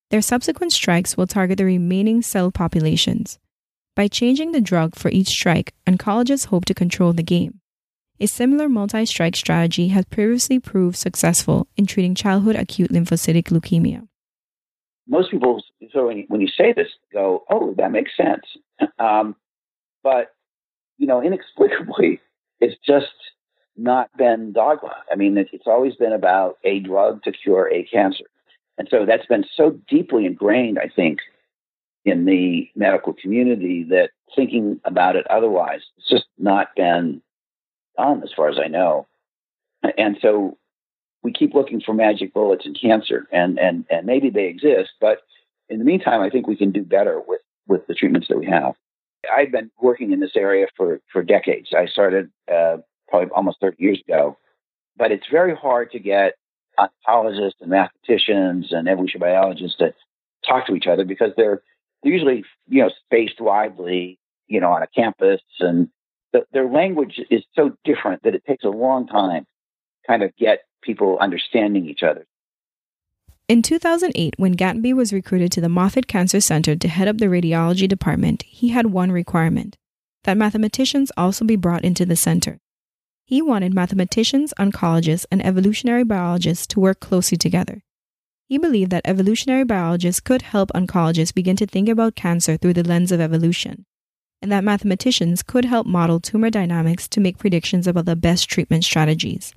Their 0.09 0.23
subsequent 0.23 0.73
strikes 0.73 1.15
will 1.15 1.27
target 1.27 1.59
the 1.59 1.65
remaining 1.65 2.23
cell 2.23 2.51
populations. 2.51 3.37
By 3.95 4.07
changing 4.07 4.53
the 4.53 4.61
drug 4.61 4.95
for 4.95 5.09
each 5.11 5.27
strike, 5.27 5.75
oncologists 5.85 6.47
hope 6.47 6.65
to 6.65 6.73
control 6.73 7.13
the 7.13 7.21
game. 7.21 7.60
A 8.21 8.27
similar 8.27 8.69
multi 8.69 9.05
strike 9.05 9.35
strategy 9.35 9.89
has 9.89 10.05
previously 10.05 10.59
proved 10.59 10.95
successful 10.95 11.67
in 11.75 11.85
treating 11.85 12.15
childhood 12.15 12.55
acute 12.55 12.91
lymphocytic 12.91 13.45
leukemia 13.45 14.07
most 15.11 15.29
people, 15.29 15.61
so 15.91 16.07
when 16.07 16.19
you, 16.19 16.25
when 16.29 16.41
you 16.41 16.47
say 16.47 16.73
this, 16.73 16.87
go, 17.13 17.43
oh, 17.49 17.75
that 17.77 17.91
makes 17.91 18.11
sense. 18.17 18.43
Um, 18.97 19.35
but, 20.03 20.33
you 20.97 21.05
know, 21.05 21.21
inexplicably, 21.21 22.19
it's 22.59 22.75
just 22.85 23.13
not 23.77 24.09
been 24.17 24.53
dogma. 24.53 24.95
I 25.11 25.15
mean, 25.15 25.37
it's 25.37 25.67
always 25.67 25.95
been 25.95 26.13
about 26.13 26.57
a 26.63 26.79
drug 26.79 27.23
to 27.23 27.31
cure 27.31 27.71
a 27.71 27.83
cancer. 27.83 28.25
And 28.79 28.87
so 28.89 29.05
that's 29.05 29.25
been 29.27 29.45
so 29.55 29.79
deeply 29.87 30.25
ingrained, 30.25 30.79
I 30.79 30.89
think, 30.95 31.19
in 32.05 32.25
the 32.25 32.69
medical 32.75 33.13
community 33.13 33.83
that 33.89 34.09
thinking 34.35 34.79
about 34.83 35.15
it 35.15 35.27
otherwise, 35.29 35.81
it's 35.97 36.09
just 36.09 36.25
not 36.39 36.69
been 36.75 37.21
done 37.97 38.23
as 38.23 38.31
far 38.35 38.49
as 38.49 38.57
I 38.63 38.67
know. 38.67 39.07
And 39.97 40.17
so 40.21 40.57
we 41.23 41.31
keep 41.31 41.53
looking 41.53 41.81
for 41.81 41.93
magic 41.93 42.33
bullets 42.33 42.65
in 42.65 42.73
cancer, 42.73 43.27
and 43.31 43.59
and 43.59 43.85
and 43.89 44.05
maybe 44.05 44.29
they 44.29 44.45
exist, 44.45 44.91
but 44.99 45.19
in 45.69 45.79
the 45.79 45.85
meantime, 45.85 46.21
I 46.21 46.29
think 46.29 46.47
we 46.47 46.57
can 46.57 46.71
do 46.71 46.83
better 46.83 47.21
with 47.25 47.41
with 47.67 47.87
the 47.87 47.93
treatments 47.93 48.27
that 48.27 48.37
we 48.37 48.45
have. 48.47 48.73
I've 49.31 49.51
been 49.51 49.71
working 49.81 50.11
in 50.11 50.19
this 50.19 50.35
area 50.35 50.67
for 50.75 50.99
for 51.11 51.23
decades. 51.23 51.69
I 51.75 51.85
started 51.85 52.29
uh, 52.51 52.77
probably 53.07 53.29
almost 53.29 53.59
30 53.61 53.81
years 53.81 54.01
ago, 54.07 54.37
but 54.97 55.11
it's 55.11 55.27
very 55.31 55.55
hard 55.55 55.91
to 55.91 55.99
get 55.99 56.33
oncologists 56.79 57.61
and 57.61 57.69
mathematicians 57.69 58.71
and 58.71 58.87
evolutionary 58.87 59.33
biologists 59.33 59.77
to 59.77 59.93
talk 60.47 60.67
to 60.67 60.75
each 60.75 60.87
other 60.87 61.05
because 61.05 61.31
they're 61.37 61.61
they're 62.03 62.11
usually 62.11 62.43
you 62.67 62.83
know 62.83 62.89
spaced 63.05 63.39
widely, 63.39 64.19
you 64.47 64.59
know, 64.59 64.71
on 64.71 64.81
a 64.83 64.87
campus, 64.87 65.41
and 65.59 65.89
the, 66.33 66.45
their 66.53 66.67
language 66.67 67.19
is 67.29 67.43
so 67.55 67.75
different 67.83 68.23
that 68.23 68.35
it 68.35 68.45
takes 68.45 68.63
a 68.63 68.69
long 68.69 69.07
time 69.07 69.43
to 69.43 70.07
kind 70.07 70.23
of 70.23 70.35
get 70.37 70.59
people 70.81 71.17
understanding 71.19 71.87
each 71.87 72.03
other. 72.03 72.25
In 73.47 73.61
2008, 73.61 74.35
when 74.37 74.55
Gatenby 74.55 74.93
was 74.93 75.11
recruited 75.11 75.51
to 75.51 75.61
the 75.61 75.67
Moffitt 75.69 76.07
Cancer 76.07 76.39
Center 76.39 76.75
to 76.75 76.87
head 76.87 77.07
up 77.07 77.17
the 77.17 77.25
radiology 77.25 77.87
department, 77.87 78.43
he 78.43 78.69
had 78.69 78.87
one 78.87 79.11
requirement 79.11 79.77
that 80.23 80.37
mathematicians 80.37 81.11
also 81.17 81.43
be 81.43 81.55
brought 81.55 81.83
into 81.83 82.05
the 82.05 82.15
center. 82.15 82.59
He 83.25 83.41
wanted 83.41 83.73
mathematicians, 83.73 84.53
oncologists, 84.59 85.25
and 85.31 85.45
evolutionary 85.45 86.03
biologists 86.03 86.67
to 86.67 86.79
work 86.79 86.99
closely 86.99 87.37
together. 87.37 87.83
He 88.45 88.57
believed 88.57 88.91
that 88.91 89.03
evolutionary 89.05 89.63
biologists 89.63 90.19
could 90.19 90.41
help 90.41 90.69
oncologists 90.75 91.33
begin 91.33 91.55
to 91.57 91.65
think 91.65 91.89
about 91.89 92.15
cancer 92.15 92.57
through 92.57 92.73
the 92.73 92.83
lens 92.83 93.11
of 93.11 93.21
evolution, 93.21 93.85
and 94.41 94.51
that 94.51 94.63
mathematicians 94.63 95.43
could 95.43 95.65
help 95.65 95.85
model 95.85 96.19
tumor 96.19 96.49
dynamics 96.49 97.07
to 97.09 97.19
make 97.19 97.37
predictions 97.37 97.87
about 97.87 98.05
the 98.05 98.15
best 98.15 98.49
treatment 98.49 98.83
strategies. 98.83 99.53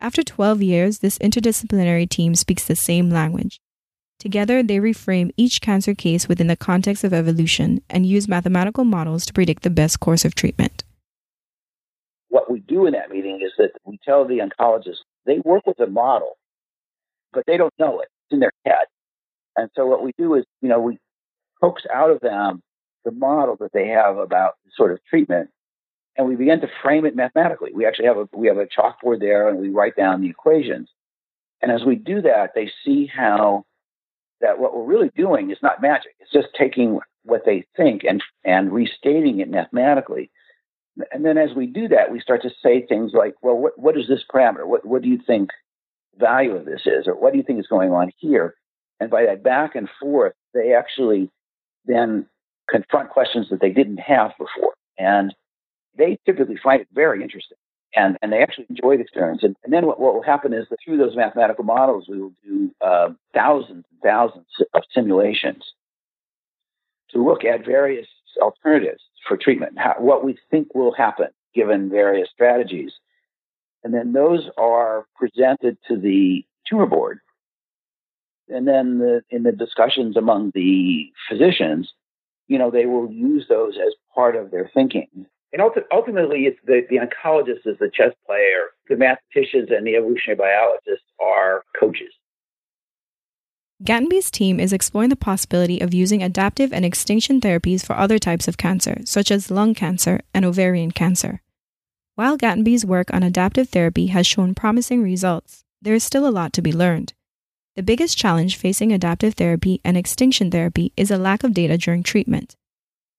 After 0.00 0.22
12 0.22 0.62
years, 0.62 0.98
this 0.98 1.18
interdisciplinary 1.18 2.08
team 2.08 2.34
speaks 2.34 2.64
the 2.64 2.76
same 2.76 3.10
language. 3.10 3.60
Together, 4.18 4.62
they 4.62 4.78
reframe 4.78 5.30
each 5.36 5.60
cancer 5.60 5.94
case 5.94 6.28
within 6.28 6.48
the 6.48 6.56
context 6.56 7.04
of 7.04 7.12
evolution 7.12 7.80
and 7.88 8.04
use 8.04 8.28
mathematical 8.28 8.84
models 8.84 9.24
to 9.26 9.32
predict 9.32 9.62
the 9.62 9.70
best 9.70 10.00
course 10.00 10.24
of 10.24 10.34
treatment. 10.34 10.84
What 12.28 12.50
we 12.50 12.60
do 12.60 12.86
in 12.86 12.92
that 12.92 13.10
meeting 13.10 13.40
is 13.44 13.52
that 13.58 13.70
we 13.84 13.98
tell 14.04 14.26
the 14.26 14.38
oncologists 14.38 15.02
they 15.24 15.38
work 15.44 15.66
with 15.66 15.78
a 15.80 15.86
model, 15.86 16.36
but 17.32 17.44
they 17.46 17.56
don't 17.56 17.74
know 17.78 18.00
it. 18.00 18.08
It's 18.24 18.32
in 18.32 18.40
their 18.40 18.52
head. 18.64 18.86
And 19.56 19.70
so 19.76 19.86
what 19.86 20.02
we 20.02 20.12
do 20.16 20.34
is, 20.34 20.44
you 20.62 20.68
know, 20.68 20.80
we 20.80 20.98
coax 21.60 21.82
out 21.92 22.10
of 22.10 22.20
them 22.20 22.62
the 23.04 23.12
model 23.12 23.56
that 23.60 23.72
they 23.72 23.88
have 23.88 24.18
about 24.18 24.54
sort 24.76 24.92
of 24.92 24.98
treatment 25.08 25.50
and 26.18 26.26
we 26.26 26.34
begin 26.34 26.60
to 26.60 26.68
frame 26.82 27.06
it 27.06 27.14
mathematically. 27.14 27.70
We 27.72 27.86
actually 27.86 28.06
have 28.06 28.16
a 28.18 28.28
we 28.36 28.48
have 28.48 28.58
a 28.58 28.66
chalkboard 28.66 29.20
there, 29.20 29.48
and 29.48 29.58
we 29.58 29.70
write 29.70 29.96
down 29.96 30.20
the 30.20 30.28
equations. 30.28 30.90
And 31.62 31.70
as 31.70 31.84
we 31.84 31.94
do 31.94 32.20
that, 32.22 32.50
they 32.54 32.70
see 32.84 33.06
how 33.06 33.64
that 34.40 34.58
what 34.58 34.76
we're 34.76 34.84
really 34.84 35.10
doing 35.16 35.50
is 35.50 35.58
not 35.62 35.80
magic. 35.80 36.12
It's 36.18 36.32
just 36.32 36.48
taking 36.58 36.98
what 37.22 37.42
they 37.46 37.64
think 37.76 38.02
and 38.04 38.22
and 38.44 38.72
restating 38.72 39.38
it 39.38 39.48
mathematically. 39.48 40.30
And 41.12 41.24
then 41.24 41.38
as 41.38 41.50
we 41.54 41.66
do 41.66 41.86
that, 41.88 42.10
we 42.10 42.20
start 42.20 42.42
to 42.42 42.50
say 42.60 42.84
things 42.84 43.12
like, 43.14 43.36
well, 43.40 43.54
what, 43.54 43.78
what 43.78 43.96
is 43.96 44.08
this 44.08 44.24
parameter? 44.34 44.66
What, 44.66 44.84
what 44.84 45.00
do 45.00 45.08
you 45.08 45.20
think 45.24 45.50
the 46.12 46.26
value 46.26 46.56
of 46.56 46.64
this 46.64 46.80
is? 46.86 47.06
Or 47.06 47.14
what 47.14 47.32
do 47.32 47.38
you 47.38 47.44
think 47.44 47.60
is 47.60 47.68
going 47.68 47.92
on 47.92 48.10
here? 48.16 48.56
And 48.98 49.08
by 49.08 49.26
that 49.26 49.44
back 49.44 49.76
and 49.76 49.88
forth, 50.00 50.32
they 50.54 50.74
actually 50.74 51.30
then 51.84 52.26
confront 52.70 53.10
questions 53.10 53.48
that 53.50 53.60
they 53.60 53.70
didn't 53.70 53.98
have 53.98 54.32
before. 54.38 54.74
And 54.98 55.34
they 55.96 56.18
typically 56.26 56.58
find 56.62 56.80
it 56.80 56.88
very 56.92 57.22
interesting. 57.22 57.58
And, 57.96 58.18
and 58.20 58.32
they 58.32 58.42
actually 58.42 58.66
enjoy 58.68 58.96
the 58.96 59.02
experience. 59.02 59.42
And, 59.42 59.56
and 59.64 59.72
then 59.72 59.86
what, 59.86 59.98
what 59.98 60.14
will 60.14 60.22
happen 60.22 60.52
is 60.52 60.66
that 60.70 60.78
through 60.84 60.98
those 60.98 61.16
mathematical 61.16 61.64
models, 61.64 62.06
we 62.08 62.20
will 62.20 62.34
do 62.44 62.70
uh, 62.80 63.08
thousands 63.34 63.84
and 63.90 64.00
thousands 64.02 64.46
of 64.74 64.82
simulations 64.94 65.64
to 67.10 67.24
look 67.24 67.44
at 67.44 67.64
various 67.64 68.06
alternatives 68.42 69.02
for 69.26 69.36
treatment, 69.36 69.78
how, 69.78 69.94
what 69.98 70.22
we 70.24 70.38
think 70.50 70.74
will 70.74 70.92
happen 70.92 71.28
given 71.54 71.88
various 71.88 72.28
strategies. 72.32 72.92
And 73.82 73.94
then 73.94 74.12
those 74.12 74.48
are 74.58 75.06
presented 75.16 75.78
to 75.88 75.96
the 75.96 76.44
tumor 76.68 76.86
board. 76.86 77.20
And 78.48 78.68
then 78.68 78.98
the, 78.98 79.22
in 79.30 79.42
the 79.42 79.52
discussions 79.52 80.16
among 80.16 80.52
the 80.54 81.10
physicians, 81.28 81.92
you 82.48 82.58
know, 82.58 82.70
they 82.70 82.86
will 82.86 83.10
use 83.10 83.46
those 83.48 83.74
as 83.76 83.94
part 84.14 84.34
of 84.34 84.50
their 84.50 84.70
thinking. 84.74 85.26
And 85.52 85.62
ultimately, 85.92 86.40
it's 86.44 86.58
the, 86.66 86.82
the 86.90 86.96
oncologist 86.96 87.66
is 87.66 87.78
the 87.78 87.90
chess 87.94 88.12
player. 88.26 88.70
The 88.88 88.96
mathematicians 88.96 89.68
and 89.70 89.86
the 89.86 89.96
evolutionary 89.96 90.36
biologists 90.36 91.06
are 91.20 91.62
coaches. 91.78 92.12
Gatenby's 93.82 94.30
team 94.30 94.58
is 94.58 94.72
exploring 94.72 95.08
the 95.08 95.16
possibility 95.16 95.80
of 95.80 95.94
using 95.94 96.22
adaptive 96.22 96.72
and 96.72 96.84
extinction 96.84 97.40
therapies 97.40 97.86
for 97.86 97.96
other 97.96 98.18
types 98.18 98.48
of 98.48 98.58
cancer, 98.58 98.98
such 99.04 99.30
as 99.30 99.50
lung 99.50 99.72
cancer 99.72 100.20
and 100.34 100.44
ovarian 100.44 100.90
cancer. 100.90 101.40
While 102.16 102.36
Gatenby's 102.36 102.84
work 102.84 103.14
on 103.14 103.22
adaptive 103.22 103.68
therapy 103.68 104.08
has 104.08 104.26
shown 104.26 104.54
promising 104.54 105.02
results, 105.02 105.64
there 105.80 105.94
is 105.94 106.02
still 106.02 106.26
a 106.26 106.30
lot 106.30 106.52
to 106.54 106.62
be 106.62 106.72
learned. 106.72 107.14
The 107.78 107.84
biggest 107.84 108.18
challenge 108.18 108.56
facing 108.56 108.92
adaptive 108.92 109.34
therapy 109.34 109.80
and 109.84 109.96
extinction 109.96 110.50
therapy 110.50 110.92
is 110.96 111.12
a 111.12 111.16
lack 111.16 111.44
of 111.44 111.54
data 111.54 111.78
during 111.78 112.02
treatment. 112.02 112.56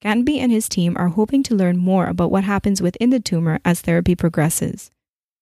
Gatenby 0.04 0.38
and 0.38 0.52
his 0.52 0.68
team 0.68 0.98
are 0.98 1.08
hoping 1.08 1.44
to 1.44 1.56
learn 1.56 1.78
more 1.78 2.08
about 2.08 2.30
what 2.30 2.44
happens 2.44 2.82
within 2.82 3.10
the 3.10 3.22
tumor 3.22 3.62
as 3.64 3.80
therapy 3.80 4.16
progresses. 4.16 4.92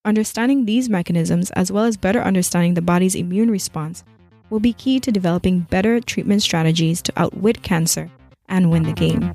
Understanding 0.05 0.65
these 0.65 0.87
mechanisms, 0.87 1.49
as 1.55 1.71
well 1.71 1.85
as 1.85 1.97
better 1.97 2.21
understanding 2.21 2.75
the 2.75 2.81
body's 2.83 3.15
immune 3.15 3.49
response, 3.49 4.03
will 4.51 4.59
be 4.59 4.71
key 4.71 4.99
to 4.99 5.11
developing 5.11 5.61
better 5.61 5.99
treatment 5.99 6.43
strategies 6.43 7.01
to 7.01 7.13
outwit 7.15 7.63
cancer 7.63 8.11
and 8.47 8.69
win 8.69 8.83
the 8.83 8.93
game. 8.93 9.31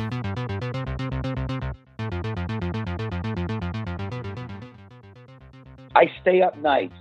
I 5.97 6.05
stay 6.21 6.41
up 6.41 6.57
nights 6.59 6.95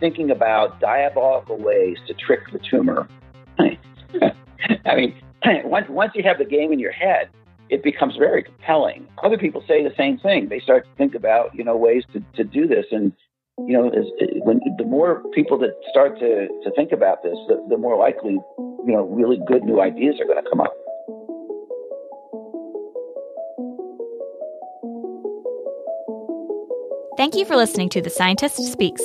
thinking 0.00 0.30
about 0.30 0.80
diabolical 0.80 1.58
ways 1.58 1.98
to 2.06 2.14
trick 2.14 2.40
the 2.52 2.58
tumor. 2.58 3.08
I 3.58 4.94
mean, 4.94 5.14
once, 5.64 5.86
once 5.88 6.12
you 6.14 6.22
have 6.24 6.38
the 6.38 6.44
game 6.44 6.72
in 6.72 6.78
your 6.78 6.92
head, 6.92 7.28
it 7.68 7.82
becomes 7.82 8.16
very 8.16 8.42
compelling. 8.42 9.06
Other 9.22 9.36
people 9.36 9.62
say 9.68 9.82
the 9.82 9.94
same 9.96 10.18
thing. 10.18 10.48
They 10.48 10.60
start 10.60 10.84
to 10.84 10.90
think 10.96 11.14
about, 11.14 11.54
you 11.54 11.64
know, 11.64 11.76
ways 11.76 12.04
to, 12.12 12.22
to 12.36 12.44
do 12.44 12.66
this. 12.66 12.86
And 12.90 13.12
you 13.66 13.76
know, 13.76 13.88
is, 13.88 14.06
when 14.44 14.60
the 14.78 14.84
more 14.84 15.22
people 15.34 15.58
that 15.58 15.70
start 15.90 16.18
to, 16.20 16.46
to 16.46 16.70
think 16.76 16.92
about 16.92 17.22
this, 17.22 17.36
the, 17.48 17.64
the 17.68 17.76
more 17.76 17.98
likely, 17.98 18.38
you 18.58 18.92
know, 18.92 19.02
really 19.02 19.38
good 19.46 19.64
new 19.64 19.80
ideas 19.80 20.16
are 20.20 20.26
going 20.26 20.42
to 20.42 20.48
come 20.48 20.60
up. 20.60 20.72
Thank 27.16 27.34
you 27.34 27.44
for 27.44 27.56
listening 27.56 27.88
to 27.90 28.00
The 28.00 28.10
Scientist 28.10 28.62
Speaks. 28.70 29.02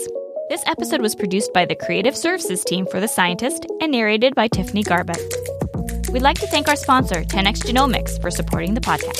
This 0.53 0.63
episode 0.67 1.01
was 1.01 1.15
produced 1.15 1.51
by 1.51 1.65
the 1.65 1.73
Creative 1.73 2.15
Services 2.15 2.63
team 2.63 2.85
for 2.85 2.99
The 2.99 3.07
Scientist 3.07 3.65
and 3.81 3.91
narrated 3.91 4.35
by 4.35 4.47
Tiffany 4.47 4.83
Garbutt. 4.83 6.11
We'd 6.11 6.21
like 6.21 6.37
to 6.41 6.45
thank 6.45 6.67
our 6.67 6.75
sponsor, 6.75 7.23
10x 7.23 7.63
Genomics, 7.63 8.21
for 8.21 8.29
supporting 8.29 8.75
the 8.75 8.79
podcast. 8.79 9.17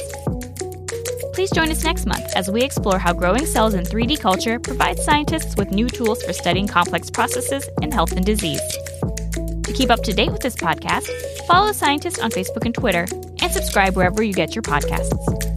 Please 1.33 1.49
join 1.49 1.71
us 1.71 1.83
next 1.83 2.05
month 2.05 2.23
as 2.35 2.51
we 2.51 2.61
explore 2.61 2.99
how 2.99 3.13
growing 3.13 3.47
cells 3.47 3.73
in 3.73 3.83
3D 3.83 4.19
culture 4.19 4.59
provides 4.59 5.03
scientists 5.03 5.55
with 5.55 5.71
new 5.71 5.89
tools 5.89 6.21
for 6.21 6.33
studying 6.33 6.67
complex 6.67 7.09
processes 7.09 7.67
in 7.81 7.91
health 7.91 8.11
and 8.11 8.23
disease. 8.23 8.61
To 9.63 9.73
keep 9.73 9.89
up 9.89 10.03
to 10.03 10.13
date 10.13 10.31
with 10.31 10.41
this 10.41 10.55
podcast, 10.55 11.09
follow 11.47 11.71
scientist 11.71 12.21
on 12.21 12.29
Facebook 12.29 12.67
and 12.67 12.75
Twitter, 12.75 13.07
and 13.41 13.51
subscribe 13.51 13.95
wherever 13.95 14.21
you 14.21 14.33
get 14.33 14.53
your 14.53 14.61
podcasts. 14.61 15.52